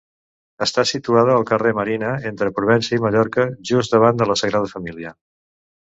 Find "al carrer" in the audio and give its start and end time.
1.41-1.75